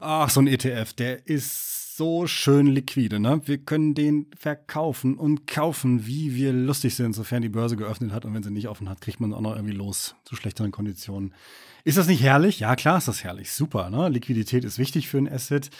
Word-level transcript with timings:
Ach, 0.00 0.28
so 0.28 0.40
ein 0.40 0.46
ETF, 0.46 0.92
der 0.92 1.26
ist 1.26 1.96
so 1.96 2.26
schön 2.26 2.66
liquide, 2.66 3.20
ne? 3.20 3.40
Wir 3.44 3.58
können 3.58 3.94
den 3.94 4.26
verkaufen 4.36 5.16
und 5.16 5.46
kaufen, 5.46 6.06
wie 6.06 6.34
wir 6.34 6.52
lustig 6.52 6.96
sind, 6.96 7.14
sofern 7.14 7.42
die 7.42 7.48
Börse 7.48 7.76
geöffnet 7.76 8.10
hat. 8.10 8.24
Und 8.24 8.34
wenn 8.34 8.42
sie 8.42 8.50
nicht 8.50 8.68
offen 8.68 8.88
hat, 8.88 9.00
kriegt 9.00 9.20
man 9.20 9.32
auch 9.32 9.40
noch 9.40 9.54
irgendwie 9.54 9.74
los 9.74 10.16
zu 10.24 10.34
schlechteren 10.34 10.72
Konditionen. 10.72 11.32
Ist 11.84 11.96
das 11.96 12.08
nicht 12.08 12.22
herrlich? 12.22 12.58
Ja, 12.60 12.74
klar 12.74 12.98
ist 12.98 13.06
das 13.06 13.22
herrlich. 13.22 13.52
Super, 13.52 13.90
ne? 13.90 14.08
Liquidität 14.08 14.64
ist 14.64 14.78
wichtig 14.78 15.08
für 15.08 15.18
ein 15.18 15.30
Asset 15.30 15.70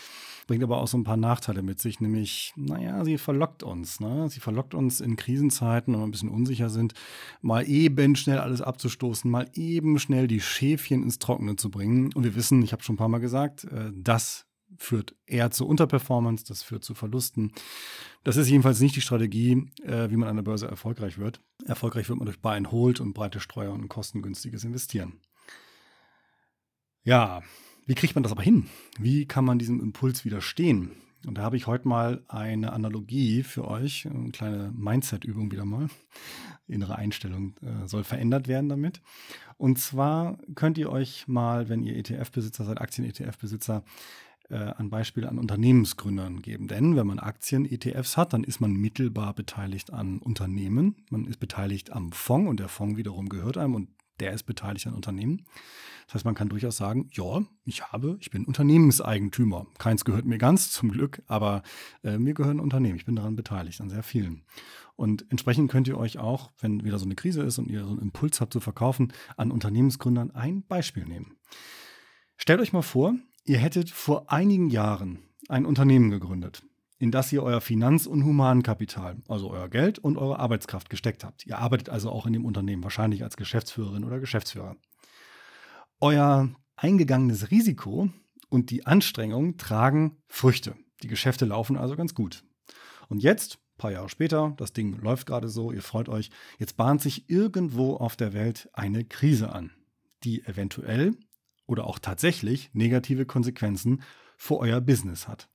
bringt 0.47 0.63
aber 0.63 0.81
auch 0.81 0.89
so 0.89 0.99
ein 0.99 1.05
paar 1.05 1.17
Nachteile 1.17 1.63
mit 1.63 1.81
sich, 1.81 2.01
nämlich, 2.01 2.53
naja, 2.57 3.05
sie 3.05 3.19
verlockt 3.19 3.63
uns. 3.63 4.01
Ne? 4.01 4.29
Sie 4.29 4.41
verlockt 4.41 4.75
uns 4.75 5.01
in 5.01 5.17
Krisenzeiten, 5.17 5.95
wenn 5.95 6.01
wir 6.01 6.07
ein 6.07 6.11
bisschen 6.11 6.29
unsicher 6.29 6.71
sind, 6.71 6.95
mal 7.41 7.69
eben 7.69 8.17
schnell 8.17 8.39
alles 8.39 8.61
abzustoßen, 8.61 9.31
mal 9.31 9.49
eben 9.55 9.99
schnell 9.99 10.29
die 10.29 10.41
Schäfchen 10.41 11.03
ins 11.03 11.19
Trockene 11.19 11.57
zu 11.57 11.71
bringen. 11.71 12.13
Und 12.15 12.25
wir 12.25 12.35
wissen, 12.35 12.63
ich 12.63 12.73
habe 12.73 12.83
schon 12.83 12.95
ein 12.95 12.99
paar 12.99 13.09
Mal 13.09 13.19
gesagt, 13.19 13.65
äh, 13.65 13.91
das 13.95 14.47
führt 14.79 15.15
eher 15.27 15.51
zu 15.51 15.67
Unterperformance, 15.67 16.45
das 16.47 16.63
führt 16.63 16.85
zu 16.85 16.95
Verlusten. 16.95 17.53
Das 18.25 18.37
ist 18.37 18.49
jedenfalls 18.49 18.81
nicht 18.81 18.97
die 18.97 19.01
Strategie, 19.01 19.71
äh, 19.83 20.11
wie 20.11 20.17
man 20.17 20.29
an 20.29 20.37
der 20.37 20.43
Börse 20.43 20.67
erfolgreich 20.67 21.19
wird. 21.19 21.41
Erfolgreich 21.65 22.09
wird 22.09 22.19
man 22.19 22.27
durch 22.27 22.41
Buy 22.41 22.57
and 22.57 22.73
Hold 22.73 23.01
und 23.01 23.15
breite 23.15 23.41
Streuer 23.41 23.73
und 23.73 23.89
kostengünstiges 23.89 24.65
Investieren. 24.65 25.21
Ja, 27.05 27.43
wie 27.87 27.95
kriegt 27.95 28.15
man 28.15 28.23
das 28.23 28.33
aber 28.33 28.43
hin? 28.43 28.67
Wie 28.99 29.27
kann 29.27 29.45
man 29.45 29.59
diesem 29.59 29.81
Impuls 29.81 30.25
widerstehen? 30.25 30.93
Und 31.27 31.39
da 31.39 31.43
habe 31.43 31.57
ich 31.57 31.67
heute 31.67 31.89
mal 31.89 32.23
eine 32.29 32.73
Analogie 32.73 33.43
für 33.43 33.67
euch, 33.67 34.07
eine 34.07 34.31
kleine 34.31 34.73
Mindset-Übung 34.75 35.51
wieder 35.51 35.65
mal. 35.65 35.89
Innere 36.67 36.97
Einstellung 36.97 37.55
äh, 37.63 37.87
soll 37.87 38.05
verändert 38.05 38.49
werden 38.49 38.69
damit. 38.69 39.01
Und 39.57 39.79
zwar 39.79 40.39
könnt 40.55 40.79
ihr 40.79 40.91
euch 40.91 41.27
mal, 41.29 41.69
wenn 41.69 41.83
ihr 41.83 41.97
ETF-Besitzer 41.97 42.65
seid, 42.65 42.81
Aktien-ETF-Besitzer, 42.81 43.85
äh, 44.51 44.57
ein 44.57 44.91
Beispiel 44.91 45.27
an 45.27 45.39
Unternehmensgründern 45.39 46.43
geben. 46.43 46.69
Denn 46.69 46.97
wenn 46.97 47.07
man 47.07 47.19
Aktien-ETFs 47.19 48.17
hat, 48.17 48.33
dann 48.33 48.45
ist 48.45 48.61
man 48.61 48.73
mittelbar 48.73 49.35
beteiligt 49.35 49.93
an 49.93 50.19
Unternehmen. 50.19 50.97
Man 51.11 51.25
ist 51.25 51.41
beteiligt 51.41 51.93
am 51.93 52.13
Fonds 52.13 52.51
und 52.51 52.61
der 52.61 52.69
Fonds 52.69 52.99
wiederum 52.99 53.29
gehört 53.29 53.57
einem 53.57 53.75
und 53.75 53.89
der 54.21 54.33
ist 54.33 54.45
beteiligt 54.45 54.87
an 54.87 54.95
Unternehmen. 54.95 55.47
Das 56.07 56.17
heißt, 56.17 56.25
man 56.25 56.35
kann 56.35 56.49
durchaus 56.49 56.77
sagen, 56.77 57.09
ja, 57.13 57.43
ich 57.65 57.85
habe, 57.85 58.17
ich 58.21 58.31
bin 58.31 58.45
Unternehmenseigentümer. 58.45 59.67
Keins 59.79 60.05
gehört 60.05 60.25
mir 60.25 60.39
ganz, 60.39 60.71
zum 60.71 60.91
Glück, 60.91 61.23
aber 61.27 61.63
äh, 62.03 62.19
mir 62.19 62.35
gehören 62.35 62.61
Unternehmen. 62.61 62.97
Ich 62.97 63.07
bin 63.07 63.17
daran 63.17 63.37
beteiligt, 63.37 63.81
an 63.81 63.91
sehr 63.91 64.03
vielen. 64.03 64.45
Und 64.97 65.27
entsprechend 65.31 65.71
könnt 65.71 65.89
ihr 65.89 65.99
euch 65.99 66.19
auch, 66.19 66.53
wenn 66.61 66.85
wieder 66.85 66.99
so 66.99 67.05
eine 67.05 67.15
Krise 67.15 67.43
ist 67.43 67.59
und 67.59 67.69
ihr 67.69 67.85
so 67.85 67.91
einen 67.91 68.01
Impuls 68.03 68.41
habt 68.41 68.53
zu 68.53 68.61
verkaufen, 68.61 69.13
an 69.37 69.51
Unternehmensgründern 69.51 70.31
ein 70.31 70.65
Beispiel 70.67 71.05
nehmen. 71.05 71.37
Stellt 72.37 72.61
euch 72.61 72.73
mal 72.73 72.83
vor, 72.83 73.15
ihr 73.45 73.59
hättet 73.59 73.91
vor 73.91 74.31
einigen 74.31 74.69
Jahren 74.69 75.21
ein 75.49 75.67
Unternehmen 75.67 76.11
gegründet 76.11 76.65
in 76.99 77.11
das 77.11 77.33
ihr 77.33 77.43
euer 77.43 77.61
Finanz- 77.61 78.07
und 78.07 78.25
Humankapital, 78.25 79.17
also 79.29 79.51
euer 79.51 79.69
Geld 79.69 79.99
und 79.99 80.17
eure 80.17 80.39
Arbeitskraft 80.39 80.91
gesteckt 80.91 81.25
habt. 81.25 81.45
Ihr 81.47 81.59
arbeitet 81.59 81.89
also 81.89 82.11
auch 82.11 82.27
in 82.27 82.33
dem 82.33 82.45
Unternehmen, 82.45 82.85
wahrscheinlich 82.85 83.23
als 83.25 83.37
Geschäftsführerin 83.37 84.05
oder 84.05 84.21
Geschäftsführer. 84.21 84.77
Euer 86.01 86.51
eingegangenes 86.77 87.51
Risiko 87.51 88.11
und 88.49 88.71
die 88.71 88.87
Anstrengung 88.87 89.57
tragen 89.57 90.19
Früchte. 90.29 90.77
Die 91.03 91.09
Geschäfte 91.09 91.45
laufen 91.45 91.77
also 91.77 91.97
ganz 91.97 92.15
gut. 92.15 92.45
Und 93.09 93.23
jetzt, 93.23 93.57
ein 93.57 93.79
paar 93.79 93.93
Jahre 93.93 94.09
später, 94.09 94.55
das 94.57 94.73
Ding 94.73 95.01
läuft 95.01 95.27
gerade 95.27 95.49
so, 95.49 95.73
ihr 95.73 95.83
freut 95.83 96.09
euch, 96.09 96.31
jetzt 96.59 96.77
bahnt 96.77 97.03
sich 97.03 97.29
irgendwo 97.29 97.97
auf 97.97 98.17
der 98.17 98.33
Welt 98.33 98.69
eine 98.73 99.05
Krise 99.05 99.53
an, 99.53 99.73
die 100.23 100.45
eventuell 100.45 101.17
oder 101.67 101.87
auch 101.87 101.99
tatsächlich 101.99 102.71
negative 102.73 103.27
Konsequenzen 103.27 104.03
für 104.37 104.59
euer 104.59 104.81
Business 104.81 105.29
hat. 105.29 105.49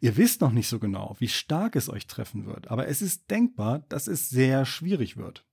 Ihr 0.00 0.16
wisst 0.16 0.40
noch 0.40 0.52
nicht 0.52 0.68
so 0.68 0.78
genau, 0.78 1.16
wie 1.18 1.28
stark 1.28 1.76
es 1.76 1.88
euch 1.88 2.06
treffen 2.06 2.46
wird, 2.46 2.70
aber 2.70 2.88
es 2.88 3.02
ist 3.02 3.30
denkbar, 3.30 3.80
dass 3.88 4.06
es 4.06 4.28
sehr 4.28 4.64
schwierig 4.64 5.16
wird. 5.16 5.44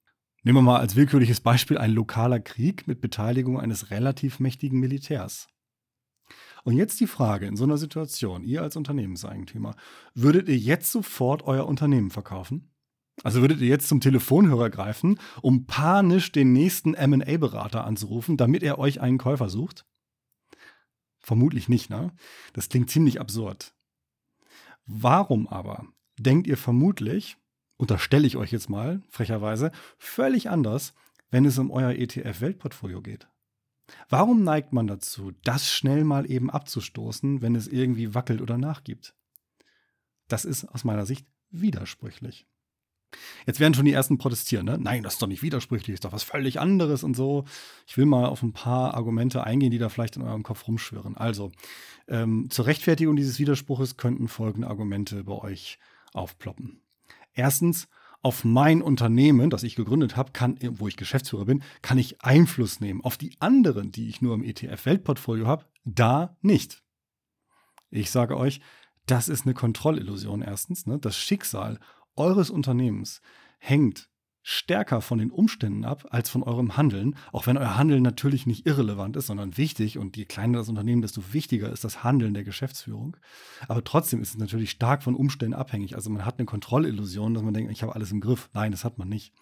Nehmen 0.43 0.59
wir 0.59 0.61
mal 0.61 0.79
als 0.79 0.95
willkürliches 0.95 1.39
Beispiel 1.39 1.77
ein 1.77 1.91
lokaler 1.91 2.39
Krieg 2.39 2.87
mit 2.87 3.01
Beteiligung 3.01 3.59
eines 3.59 3.89
relativ 3.89 4.39
mächtigen 4.39 4.79
Militärs. 4.79 5.47
Und 6.63 6.77
jetzt 6.77 6.99
die 6.99 7.07
Frage 7.07 7.45
in 7.45 7.55
so 7.55 7.63
einer 7.63 7.77
Situation, 7.77 8.43
ihr 8.43 8.63
als 8.63 8.75
Unternehmenseigentümer, 8.75 9.75
würdet 10.15 10.49
ihr 10.49 10.57
jetzt 10.57 10.91
sofort 10.91 11.43
euer 11.43 11.67
Unternehmen 11.67 12.09
verkaufen? 12.09 12.71
Also 13.23 13.41
würdet 13.41 13.61
ihr 13.61 13.67
jetzt 13.67 13.87
zum 13.87 14.01
Telefonhörer 14.01 14.69
greifen, 14.69 15.19
um 15.41 15.67
panisch 15.67 16.31
den 16.31 16.53
nächsten 16.53 16.91
MA-Berater 16.91 17.85
anzurufen, 17.85 18.35
damit 18.35 18.63
er 18.63 18.79
euch 18.79 18.99
einen 18.99 19.19
Käufer 19.19 19.49
sucht? 19.49 19.85
Vermutlich 21.19 21.69
nicht, 21.69 21.89
ne? 21.89 22.13
Das 22.53 22.69
klingt 22.69 22.89
ziemlich 22.89 23.21
absurd. 23.21 23.74
Warum 24.85 25.47
aber 25.47 25.87
denkt 26.17 26.47
ihr 26.47 26.57
vermutlich, 26.57 27.37
unterstelle 27.77 28.27
ich 28.27 28.37
euch 28.37 28.51
jetzt 28.51 28.69
mal 28.69 29.01
frecherweise, 29.09 29.71
völlig 29.97 30.49
anders, 30.49 30.93
wenn 31.31 31.45
es 31.45 31.57
um 31.57 31.71
euer 31.71 31.91
ETF-Weltportfolio 31.91 33.01
geht? 33.01 33.27
Warum 34.09 34.43
neigt 34.43 34.73
man 34.73 34.87
dazu, 34.87 35.31
das 35.43 35.71
schnell 35.71 36.03
mal 36.03 36.29
eben 36.29 36.49
abzustoßen, 36.49 37.41
wenn 37.41 37.55
es 37.55 37.67
irgendwie 37.67 38.13
wackelt 38.13 38.41
oder 38.41 38.57
nachgibt? 38.57 39.15
Das 40.27 40.45
ist 40.45 40.65
aus 40.65 40.83
meiner 40.83 41.05
Sicht 41.05 41.27
widersprüchlich. 41.49 42.47
Jetzt 43.45 43.59
werden 43.59 43.73
schon 43.73 43.85
die 43.85 43.93
ersten 43.93 44.17
protestieren. 44.17 44.65
Ne? 44.65 44.77
Nein, 44.79 45.03
das 45.03 45.13
ist 45.13 45.21
doch 45.21 45.27
nicht 45.27 45.43
widersprüchlich, 45.43 45.93
ist 45.93 46.05
doch 46.05 46.13
was 46.13 46.23
völlig 46.23 46.59
anderes 46.59 47.03
und 47.03 47.15
so. 47.15 47.45
Ich 47.87 47.97
will 47.97 48.05
mal 48.05 48.25
auf 48.25 48.43
ein 48.43 48.53
paar 48.53 48.93
Argumente 48.93 49.43
eingehen, 49.43 49.71
die 49.71 49.77
da 49.77 49.89
vielleicht 49.89 50.15
in 50.15 50.21
eurem 50.21 50.43
Kopf 50.43 50.67
rumschwirren. 50.67 51.17
Also, 51.17 51.51
ähm, 52.07 52.47
zur 52.49 52.65
Rechtfertigung 52.65 53.15
dieses 53.15 53.39
Widerspruches 53.39 53.97
könnten 53.97 54.27
folgende 54.27 54.67
Argumente 54.67 55.23
bei 55.23 55.33
euch 55.33 55.79
aufploppen. 56.13 56.81
Erstens, 57.33 57.87
auf 58.25 58.43
mein 58.43 58.81
Unternehmen, 58.81 59.51
das 59.51 59.61
ich 59.61 59.75
gegründet 59.75 60.15
habe, 60.17 60.31
kann, 60.31 60.57
wo 60.79 60.87
ich 60.87 60.97
Geschäftsführer 60.97 61.45
bin, 61.45 61.61
kann 61.83 61.99
ich 61.99 62.23
Einfluss 62.23 62.79
nehmen. 62.79 63.01
Auf 63.03 63.17
die 63.17 63.35
anderen, 63.39 63.91
die 63.91 64.09
ich 64.09 64.19
nur 64.19 64.33
im 64.33 64.43
ETF-Weltportfolio 64.43 65.45
habe, 65.45 65.65
da 65.83 66.35
nicht. 66.41 66.81
Ich 67.91 68.09
sage 68.09 68.35
euch, 68.35 68.61
das 69.05 69.29
ist 69.29 69.45
eine 69.45 69.53
Kontrollillusion 69.53 70.41
erstens. 70.41 70.87
Ne? 70.87 70.97
Das 70.97 71.15
Schicksal 71.15 71.79
eures 72.15 72.49
Unternehmens 72.49 73.21
hängt 73.57 74.09
stärker 74.47 75.01
von 75.01 75.17
den 75.17 75.31
Umständen 75.31 75.85
ab 75.85 76.05
als 76.11 76.29
von 76.29 76.43
eurem 76.43 76.77
Handeln, 76.77 77.15
auch 77.31 77.47
wenn 77.47 77.57
euer 77.57 77.77
Handeln 77.77 78.03
natürlich 78.03 78.45
nicht 78.45 78.67
irrelevant 78.67 79.17
ist, 79.17 79.25
sondern 79.25 79.57
wichtig 79.57 79.97
und 79.97 80.17
je 80.17 80.25
kleiner 80.25 80.59
das 80.59 80.69
Unternehmen, 80.69 81.01
desto 81.01 81.33
wichtiger 81.33 81.71
ist 81.71 81.83
das 81.83 82.03
Handeln 82.03 82.35
der 82.35 82.43
Geschäftsführung. 82.43 83.17
Aber 83.67 83.83
trotzdem 83.83 84.21
ist 84.21 84.29
es 84.29 84.37
natürlich 84.37 84.69
stark 84.69 85.01
von 85.01 85.15
Umständen 85.15 85.55
abhängig. 85.55 85.95
Also 85.95 86.11
man 86.11 86.25
hat 86.25 86.37
eine 86.37 86.45
Kontrollillusion, 86.45 87.33
dass 87.33 87.41
man 87.41 87.55
denkt, 87.55 87.71
ich 87.71 87.81
habe 87.81 87.95
alles 87.95 88.11
im 88.11 88.21
Griff. 88.21 88.51
Nein, 88.53 88.71
das 88.71 88.83
hat 88.83 88.99
man 88.99 89.09
nicht. 89.09 89.33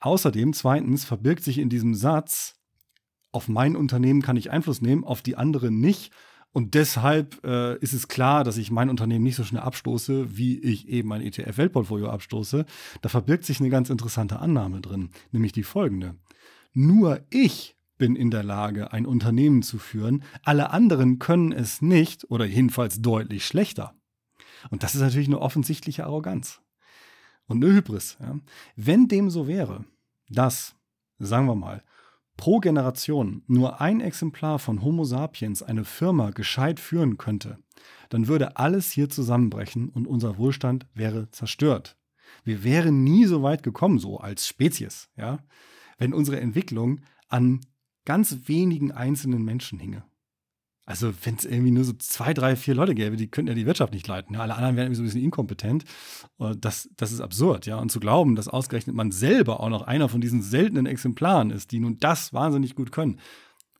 Außerdem, 0.00 0.52
zweitens, 0.52 1.06
verbirgt 1.06 1.42
sich 1.42 1.56
in 1.56 1.70
diesem 1.70 1.94
Satz, 1.94 2.56
auf 3.32 3.48
mein 3.48 3.74
Unternehmen 3.74 4.20
kann 4.20 4.36
ich 4.36 4.50
Einfluss 4.50 4.82
nehmen, 4.82 5.02
auf 5.02 5.22
die 5.22 5.36
anderen 5.36 5.80
nicht, 5.80 6.12
und 6.54 6.74
deshalb 6.74 7.44
äh, 7.44 7.76
ist 7.78 7.94
es 7.94 8.06
klar, 8.06 8.44
dass 8.44 8.58
ich 8.58 8.70
mein 8.70 8.88
Unternehmen 8.88 9.24
nicht 9.24 9.34
so 9.34 9.42
schnell 9.42 9.62
abstoße, 9.62 10.38
wie 10.38 10.60
ich 10.60 10.88
eben 10.88 11.08
mein 11.08 11.20
ETF-Weltportfolio 11.20 12.08
abstoße. 12.08 12.64
Da 13.02 13.08
verbirgt 13.08 13.44
sich 13.44 13.58
eine 13.58 13.70
ganz 13.70 13.90
interessante 13.90 14.38
Annahme 14.38 14.80
drin, 14.80 15.10
nämlich 15.32 15.50
die 15.50 15.64
folgende. 15.64 16.14
Nur 16.72 17.22
ich 17.28 17.74
bin 17.98 18.14
in 18.14 18.30
der 18.30 18.44
Lage, 18.44 18.92
ein 18.92 19.04
Unternehmen 19.04 19.62
zu 19.62 19.78
führen. 19.78 20.22
Alle 20.44 20.70
anderen 20.70 21.18
können 21.18 21.50
es 21.50 21.82
nicht 21.82 22.30
oder 22.30 22.44
jedenfalls 22.44 23.02
deutlich 23.02 23.44
schlechter. 23.44 23.96
Und 24.70 24.84
das 24.84 24.94
ist 24.94 25.00
natürlich 25.00 25.26
eine 25.26 25.40
offensichtliche 25.40 26.04
Arroganz 26.04 26.60
und 27.48 27.64
eine 27.64 27.74
Hybris. 27.74 28.16
Ja. 28.20 28.38
Wenn 28.76 29.08
dem 29.08 29.28
so 29.28 29.48
wäre, 29.48 29.84
dass, 30.28 30.76
sagen 31.18 31.46
wir 31.46 31.56
mal, 31.56 31.82
pro 32.36 32.60
Generation 32.60 33.42
nur 33.46 33.80
ein 33.80 34.00
Exemplar 34.00 34.58
von 34.58 34.82
Homo 34.82 35.04
sapiens 35.04 35.62
eine 35.62 35.84
Firma 35.84 36.30
gescheit 36.30 36.80
führen 36.80 37.16
könnte, 37.16 37.58
dann 38.08 38.28
würde 38.28 38.56
alles 38.56 38.90
hier 38.90 39.08
zusammenbrechen 39.08 39.88
und 39.88 40.06
unser 40.06 40.38
Wohlstand 40.38 40.86
wäre 40.94 41.30
zerstört. 41.30 41.96
Wir 42.42 42.64
wären 42.64 43.04
nie 43.04 43.26
so 43.26 43.42
weit 43.42 43.62
gekommen, 43.62 43.98
so 43.98 44.18
als 44.18 44.46
Spezies, 44.46 45.08
ja, 45.16 45.38
wenn 45.98 46.12
unsere 46.12 46.40
Entwicklung 46.40 47.00
an 47.28 47.60
ganz 48.04 48.40
wenigen 48.46 48.92
einzelnen 48.92 49.44
Menschen 49.44 49.78
hinge. 49.78 50.04
Also, 50.86 51.12
wenn 51.22 51.36
es 51.36 51.46
irgendwie 51.46 51.70
nur 51.70 51.84
so 51.84 51.94
zwei, 51.94 52.34
drei, 52.34 52.56
vier 52.56 52.74
Leute 52.74 52.94
gäbe, 52.94 53.16
die 53.16 53.28
könnten 53.28 53.48
ja 53.48 53.54
die 53.54 53.64
Wirtschaft 53.64 53.94
nicht 53.94 54.06
leiten. 54.06 54.34
Ja, 54.34 54.40
alle 54.40 54.54
anderen 54.54 54.76
wären 54.76 54.86
irgendwie 54.86 54.96
so 54.96 55.02
ein 55.02 55.06
bisschen 55.06 55.22
inkompetent. 55.22 55.84
Äh, 56.38 56.54
das, 56.58 56.90
das 56.96 57.10
ist 57.10 57.20
absurd, 57.20 57.64
ja. 57.64 57.78
Und 57.78 57.90
zu 57.90 58.00
glauben, 58.00 58.36
dass 58.36 58.48
ausgerechnet 58.48 58.94
man 58.94 59.10
selber 59.10 59.60
auch 59.60 59.70
noch 59.70 59.82
einer 59.82 60.08
von 60.10 60.20
diesen 60.20 60.42
seltenen 60.42 60.84
Exemplaren 60.84 61.50
ist, 61.50 61.72
die 61.72 61.80
nun 61.80 61.98
das 61.98 62.34
wahnsinnig 62.34 62.74
gut 62.74 62.92
können, 62.92 63.18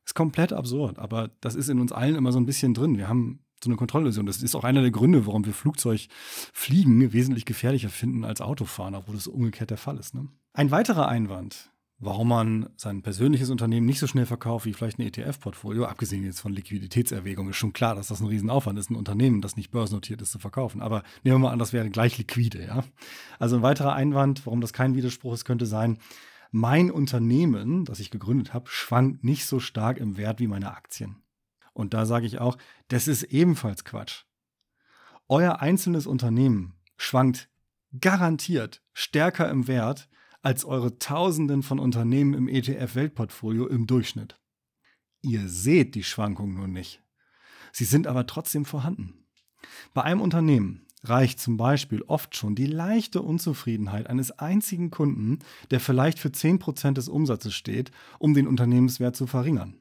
ist 0.07 0.15
komplett 0.15 0.53
absurd. 0.55 0.99
Aber 0.99 1.31
das 1.41 1.55
ist 1.55 1.69
in 1.69 1.79
uns 1.79 1.93
allen 1.93 2.15
immer 2.15 2.33
so 2.33 2.39
ein 2.39 2.47
bisschen 2.47 2.73
drin. 2.73 2.97
Wir 2.97 3.09
haben 3.09 3.41
so 3.63 3.69
eine 3.69 3.77
Kontrollillusion. 3.77 4.27
Das 4.27 4.43
ist 4.43 4.55
auch 4.55 4.65
einer 4.65 4.81
der 4.81 4.91
Gründe, 4.91 5.27
warum 5.27 5.45
wir 5.45 5.53
Flugzeugfliegen 5.53 7.13
wesentlich 7.13 7.45
gefährlicher 7.45 7.91
finden 7.91 8.25
als 8.25 8.41
Autofahren, 8.41 8.95
obwohl 8.95 9.15
das 9.15 9.27
umgekehrt 9.27 9.71
der 9.71 9.79
Fall 9.79 9.99
ist. 9.99 10.15
Ne? 10.15 10.29
Ein 10.53 10.71
weiterer 10.71 11.09
Einwand 11.09 11.71
warum 12.05 12.29
man 12.29 12.69
sein 12.77 13.03
persönliches 13.03 13.51
Unternehmen 13.51 13.87
nicht 13.87 13.99
so 13.99 14.07
schnell 14.07 14.27
verkauft 14.27 14.67
wie 14.67 14.73
vielleicht 14.73 14.99
ein 14.99 15.07
ETF-Portfolio, 15.07 15.85
abgesehen 15.87 16.25
jetzt 16.25 16.41
von 16.41 16.53
Liquiditätserwägungen, 16.53 17.51
ist 17.51 17.57
schon 17.57 17.73
klar, 17.73 17.95
dass 17.95 18.09
das 18.09 18.21
ein 18.21 18.27
Riesenaufwand 18.27 18.79
ist, 18.79 18.91
ein 18.91 18.97
Unternehmen, 18.97 19.41
das 19.41 19.57
nicht 19.57 19.71
börsennotiert 19.71 20.23
ist, 20.23 20.33
zu 20.33 20.39
verkaufen. 20.39 20.81
Aber 20.81 21.03
nehmen 21.23 21.37
wir 21.37 21.39
mal 21.49 21.53
an, 21.53 21.59
das 21.59 21.73
wäre 21.73 21.91
gleich 21.91 22.19
liquide, 22.19 22.65
ja. 22.65 22.85
Also 23.39 23.57
ein 23.57 23.63
weiterer 23.63 23.95
Einwand, 23.95 24.47
warum 24.47 24.61
das 24.61 24.73
kein 24.73 24.95
Widerspruch 24.95 25.35
ist, 25.35 25.45
könnte 25.45 25.67
sein, 25.67 25.99
mein 26.51 26.91
Unternehmen, 26.91 27.85
das 27.85 28.01
ich 28.01 28.11
gegründet 28.11 28.55
habe, 28.55 28.69
schwankt 28.69 29.25
nicht 29.25 29.47
so 29.47 29.59
stark 29.59 29.99
im 29.99 30.17
Wert 30.17 30.39
wie 30.41 30.47
meine 30.47 30.71
Aktien. 30.71 31.17
Und 31.73 31.95
da 31.95 32.07
sage 32.07 32.27
ich 32.27 32.39
auch, 32.39 32.57
das 32.89 33.09
ist 33.09 33.25
ebenfalls 33.25 33.85
Quatsch. 33.85 34.25
Euer 35.29 35.61
einzelnes 35.61 36.07
Unternehmen 36.07 36.75
schwankt 36.97 37.49
garantiert 38.01 38.83
stärker 38.93 39.51
im 39.51 39.67
Wert 39.67 40.09
als 40.45 40.65
eure 40.65 40.99
Tausenden 40.99 41.63
von 41.63 41.79
Unternehmen 41.79 42.35
im 42.35 42.49
ETF-Weltportfolio 42.49 43.67
im 43.67 43.87
Durchschnitt. 43.87 44.39
Ihr 45.23 45.49
seht 45.49 45.95
die 45.95 46.05
Schwankungen 46.05 46.55
nur 46.55 46.69
nicht. 46.69 47.03
Sie 47.73 47.85
sind 47.85 48.07
aber 48.07 48.27
trotzdem 48.27 48.65
vorhanden. 48.65 49.27
Bei 49.95 50.03
einem 50.03 50.21
Unternehmen 50.21 50.87
reicht 51.03 51.41
zum 51.41 51.57
Beispiel 51.57 52.03
oft 52.03 52.37
schon 52.37 52.55
die 52.55 52.67
leichte 52.67 53.23
Unzufriedenheit 53.23 54.07
eines 54.07 54.33
einzigen 54.33 54.91
Kunden, 54.91 55.39
der 55.71 55.81
vielleicht 55.81 56.19
für 56.19 56.29
10% 56.29 56.93
des 56.93 57.09
Umsatzes 57.09 57.55
steht, 57.55 57.91
um 58.19 58.35
den 58.35 58.47
Unternehmenswert 58.47 59.17
zu 59.17 59.27
verringern. 59.27 59.79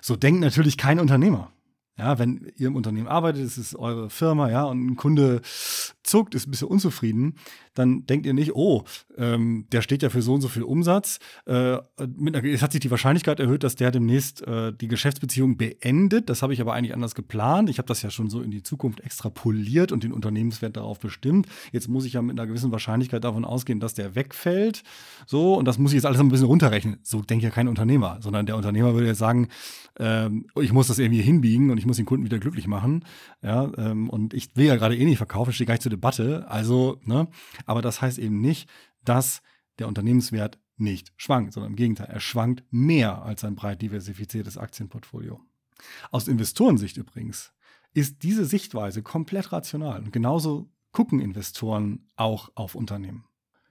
So 0.00 0.16
denkt 0.16 0.40
natürlich 0.40 0.76
kein 0.76 1.00
Unternehmer. 1.00 1.52
Ja, 1.98 2.18
wenn 2.18 2.52
ihr 2.56 2.66
im 2.66 2.76
Unternehmen 2.76 3.08
arbeitet, 3.08 3.42
es 3.42 3.56
ist 3.56 3.74
eure 3.74 4.10
Firma, 4.10 4.50
ja, 4.50 4.64
und 4.64 4.86
ein 4.86 4.96
Kunde 4.96 5.40
zuckt, 6.06 6.34
ist 6.34 6.46
ein 6.46 6.50
bisschen 6.50 6.68
unzufrieden, 6.68 7.34
dann 7.74 8.06
denkt 8.06 8.26
ihr 8.26 8.34
nicht, 8.34 8.54
oh, 8.54 8.84
ähm, 9.16 9.66
der 9.72 9.82
steht 9.82 10.02
ja 10.02 10.10
für 10.10 10.22
so 10.22 10.34
und 10.34 10.40
so 10.40 10.48
viel 10.48 10.62
Umsatz. 10.62 11.18
Äh, 11.46 11.78
mit 12.16 12.36
es 12.36 12.62
hat 12.62 12.72
sich 12.72 12.80
die 12.80 12.90
Wahrscheinlichkeit 12.90 13.40
erhöht, 13.40 13.64
dass 13.64 13.76
der 13.76 13.90
demnächst 13.90 14.42
äh, 14.46 14.72
die 14.72 14.88
Geschäftsbeziehung 14.88 15.56
beendet. 15.56 16.30
Das 16.30 16.42
habe 16.42 16.52
ich 16.52 16.60
aber 16.60 16.74
eigentlich 16.74 16.94
anders 16.94 17.14
geplant. 17.14 17.68
Ich 17.68 17.78
habe 17.78 17.88
das 17.88 18.02
ja 18.02 18.10
schon 18.10 18.30
so 18.30 18.40
in 18.40 18.50
die 18.50 18.62
Zukunft 18.62 19.00
extrapoliert 19.00 19.92
und 19.92 20.04
den 20.04 20.12
Unternehmenswert 20.12 20.76
darauf 20.76 20.98
bestimmt. 20.98 21.46
Jetzt 21.72 21.88
muss 21.88 22.04
ich 22.04 22.14
ja 22.14 22.22
mit 22.22 22.38
einer 22.38 22.46
gewissen 22.46 22.72
Wahrscheinlichkeit 22.72 23.24
davon 23.24 23.44
ausgehen, 23.44 23.80
dass 23.80 23.94
der 23.94 24.14
wegfällt. 24.14 24.82
So, 25.26 25.54
und 25.54 25.66
das 25.66 25.78
muss 25.78 25.92
ich 25.92 25.96
jetzt 25.96 26.06
alles 26.06 26.20
ein 26.20 26.28
bisschen 26.28 26.46
runterrechnen. 26.46 26.98
So 27.02 27.20
denkt 27.20 27.44
ja 27.44 27.50
kein 27.50 27.68
Unternehmer, 27.68 28.18
sondern 28.20 28.46
der 28.46 28.56
Unternehmer 28.56 28.94
würde 28.94 29.06
jetzt 29.06 29.18
sagen, 29.18 29.48
ähm, 29.98 30.46
ich 30.60 30.72
muss 30.72 30.88
das 30.88 30.98
irgendwie 30.98 31.22
hinbiegen 31.22 31.70
und 31.70 31.78
ich 31.78 31.86
muss 31.86 31.96
den 31.96 32.06
Kunden 32.06 32.24
wieder 32.24 32.38
glücklich 32.38 32.66
machen. 32.66 33.04
Ja, 33.42 33.70
ähm, 33.76 34.08
und 34.10 34.34
ich 34.34 34.48
will 34.54 34.66
ja 34.66 34.76
gerade 34.76 34.96
eh 34.96 35.04
nicht 35.04 35.18
verkaufen, 35.18 35.52
stehe 35.52 35.66
gar 35.66 35.74
nicht 35.74 35.82
zur 35.82 35.90
Debatte. 35.96 36.48
Also, 36.48 37.00
ne, 37.04 37.28
aber 37.64 37.82
das 37.82 38.00
heißt 38.00 38.18
eben 38.18 38.40
nicht, 38.40 38.68
dass 39.04 39.42
der 39.78 39.88
Unternehmenswert 39.88 40.58
nicht 40.76 41.12
schwankt, 41.16 41.52
sondern 41.52 41.72
im 41.72 41.76
Gegenteil, 41.76 42.08
er 42.08 42.20
schwankt 42.20 42.64
mehr 42.70 43.22
als 43.22 43.44
ein 43.44 43.54
breit 43.54 43.82
diversifiziertes 43.82 44.58
Aktienportfolio. 44.58 45.40
Aus 46.10 46.28
Investorensicht 46.28 46.96
übrigens 46.96 47.52
ist 47.94 48.22
diese 48.22 48.44
Sichtweise 48.44 49.02
komplett 49.02 49.52
rational 49.52 50.02
und 50.02 50.12
genauso 50.12 50.70
gucken 50.92 51.20
Investoren 51.20 52.06
auch 52.16 52.50
auf 52.54 52.74
Unternehmen. 52.74 53.24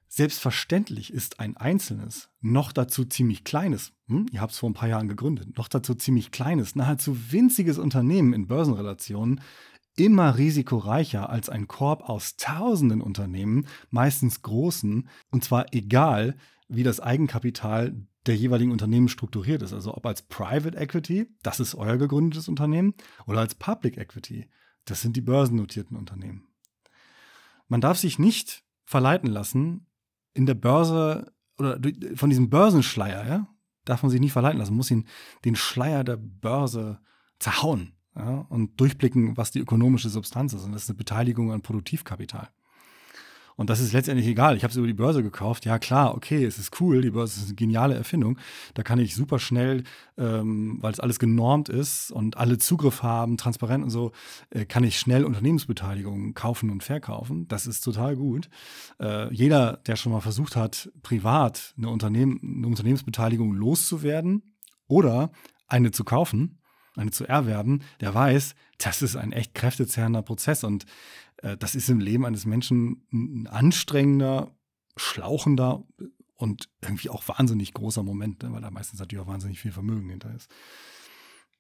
Selbstverständlich 0.07 1.11
ist 1.11 1.39
ein 1.39 1.57
einzelnes, 1.57 2.29
noch 2.39 2.71
dazu 2.71 3.03
ziemlich 3.03 3.43
kleines, 3.43 3.91
hm, 4.07 4.27
ihr 4.31 4.39
habt 4.39 4.53
es 4.53 4.59
vor 4.59 4.69
ein 4.69 4.73
paar 4.75 4.87
Jahren 4.87 5.07
gegründet, 5.09 5.57
noch 5.57 5.67
dazu 5.67 5.93
ziemlich 5.93 6.31
kleines, 6.31 6.75
nahezu 6.75 7.31
winziges 7.31 7.77
Unternehmen 7.77 8.33
in 8.33 8.47
Börsenrelationen 8.47 9.41
immer 9.95 10.37
risikoreicher 10.37 11.29
als 11.29 11.49
ein 11.49 11.67
Korb 11.67 12.09
aus 12.09 12.35
tausenden 12.37 13.01
Unternehmen, 13.01 13.67
meistens 13.89 14.41
großen, 14.41 15.07
und 15.31 15.43
zwar 15.43 15.73
egal, 15.73 16.35
wie 16.67 16.83
das 16.83 16.99
Eigenkapital 16.99 17.95
der 18.25 18.35
jeweiligen 18.35 18.71
Unternehmen 18.71 19.07
strukturiert 19.07 19.61
ist. 19.61 19.73
Also 19.73 19.95
ob 19.95 20.05
als 20.05 20.23
Private 20.23 20.77
Equity, 20.77 21.27
das 21.43 21.59
ist 21.59 21.75
euer 21.75 21.97
gegründetes 21.97 22.47
Unternehmen, 22.47 22.93
oder 23.25 23.39
als 23.39 23.55
Public 23.55 23.97
Equity, 23.97 24.49
das 24.85 25.01
sind 25.01 25.15
die 25.15 25.21
börsennotierten 25.21 25.95
Unternehmen. 25.95 26.47
Man 27.67 27.81
darf 27.81 27.97
sich 27.97 28.19
nicht 28.19 28.63
verleiten 28.85 29.29
lassen, 29.29 29.87
in 30.33 30.45
der 30.45 30.55
Börse 30.55 31.33
oder 31.57 31.79
von 32.15 32.29
diesem 32.29 32.49
Börsenschleier, 32.49 33.25
ja, 33.25 33.47
darf 33.85 34.03
man 34.03 34.09
sich 34.09 34.19
nicht 34.19 34.33
verleiten 34.33 34.59
lassen, 34.59 34.71
man 34.71 34.77
muss 34.77 34.91
ihn 34.91 35.07
den 35.45 35.55
Schleier 35.55 36.03
der 36.03 36.17
Börse 36.17 36.99
zerhauen 37.39 37.94
ja, 38.15 38.45
und 38.49 38.79
durchblicken, 38.79 39.37
was 39.37 39.51
die 39.51 39.59
ökonomische 39.59 40.09
Substanz 40.09 40.53
ist. 40.53 40.63
Und 40.63 40.71
das 40.71 40.83
ist 40.83 40.89
eine 40.89 40.97
Beteiligung 40.97 41.51
an 41.51 41.61
Produktivkapital. 41.61 42.49
Und 43.57 43.69
das 43.69 43.79
ist 43.79 43.93
letztendlich 43.93 44.27
egal. 44.27 44.57
Ich 44.57 44.63
habe 44.63 44.71
es 44.71 44.77
über 44.77 44.87
die 44.87 44.93
Börse 44.93 45.23
gekauft. 45.23 45.65
Ja, 45.65 45.79
klar, 45.79 46.13
okay, 46.13 46.43
es 46.43 46.57
ist 46.57 46.79
cool. 46.81 47.01
Die 47.01 47.11
Börse 47.11 47.39
ist 47.39 47.47
eine 47.47 47.55
geniale 47.55 47.95
Erfindung. 47.95 48.37
Da 48.73 48.83
kann 48.83 48.99
ich 48.99 49.15
super 49.15 49.39
schnell, 49.39 49.83
ähm, 50.17 50.77
weil 50.81 50.91
es 50.91 50.99
alles 50.99 51.19
genormt 51.19 51.69
ist 51.69 52.11
und 52.11 52.37
alle 52.37 52.57
Zugriff 52.57 53.01
haben, 53.01 53.37
transparent 53.37 53.83
und 53.83 53.89
so, 53.89 54.11
äh, 54.49 54.65
kann 54.65 54.83
ich 54.83 54.99
schnell 54.99 55.23
Unternehmensbeteiligungen 55.23 56.33
kaufen 56.33 56.69
und 56.69 56.83
verkaufen. 56.83 57.47
Das 57.47 57.65
ist 57.65 57.81
total 57.81 58.17
gut. 58.17 58.49
Äh, 58.99 59.33
jeder, 59.33 59.77
der 59.87 59.95
schon 59.95 60.11
mal 60.11 60.21
versucht 60.21 60.57
hat, 60.57 60.91
privat 61.01 61.73
eine, 61.77 61.89
Unternehmen, 61.89 62.39
eine 62.57 62.67
Unternehmensbeteiligung 62.67 63.53
loszuwerden 63.53 64.57
oder 64.87 65.31
eine 65.67 65.91
zu 65.91 66.03
kaufen, 66.03 66.59
eine 66.95 67.11
zu 67.11 67.25
erwerben, 67.25 67.81
der 67.99 68.13
weiß, 68.13 68.55
das 68.77 69.01
ist 69.01 69.15
ein 69.15 69.31
echt 69.31 69.53
kräftezehrender 69.53 70.21
Prozess 70.21 70.63
und 70.63 70.85
äh, 71.37 71.57
das 71.57 71.75
ist 71.75 71.89
im 71.89 71.99
Leben 71.99 72.25
eines 72.25 72.45
Menschen 72.45 73.05
ein 73.11 73.47
anstrengender, 73.47 74.55
schlauchender 74.95 75.83
und 76.35 76.69
irgendwie 76.81 77.09
auch 77.09 77.27
wahnsinnig 77.27 77.73
großer 77.73 78.03
Moment, 78.03 78.43
ne, 78.43 78.51
weil 78.51 78.61
da 78.61 78.71
meistens 78.71 78.99
natürlich 78.99 79.23
auch 79.23 79.29
wahnsinnig 79.29 79.59
viel 79.59 79.71
Vermögen 79.71 80.09
hinter 80.09 80.33
ist. 80.35 80.49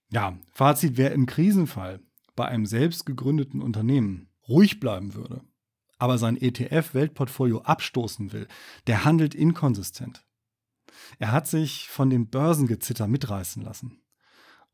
Ja, 0.09 0.37
Fazit, 0.53 0.97
wer 0.97 1.11
im 1.13 1.25
Krisenfall 1.25 1.99
bei 2.35 2.45
einem 2.45 2.65
selbst 2.65 3.05
gegründeten 3.05 3.61
Unternehmen 3.61 4.29
ruhig 4.47 4.79
bleiben 4.79 5.13
würde, 5.15 5.41
aber 5.97 6.17
sein 6.17 6.37
ETF-Weltportfolio 6.37 7.61
abstoßen 7.61 8.33
will, 8.33 8.47
der 8.87 9.05
handelt 9.05 9.33
inkonsistent. 9.33 10.25
Er 11.19 11.31
hat 11.31 11.47
sich 11.47 11.89
von 11.89 12.09
dem 12.09 12.27
Börsengezitter 12.27 13.07
mitreißen 13.07 13.61
lassen. 13.61 14.01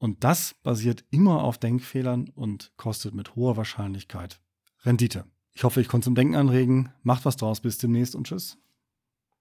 Und 0.01 0.23
das 0.23 0.55
basiert 0.63 1.05
immer 1.11 1.43
auf 1.43 1.59
Denkfehlern 1.59 2.27
und 2.29 2.73
kostet 2.75 3.13
mit 3.13 3.35
hoher 3.35 3.55
Wahrscheinlichkeit 3.55 4.41
Rendite. 4.83 5.25
Ich 5.53 5.63
hoffe, 5.63 5.79
ich 5.79 5.87
konnte 5.87 6.05
zum 6.05 6.15
Denken 6.15 6.33
anregen. 6.33 6.91
Macht 7.03 7.23
was 7.23 7.37
draus. 7.37 7.61
Bis 7.61 7.77
demnächst 7.77 8.15
und 8.15 8.25
tschüss. 8.25 8.57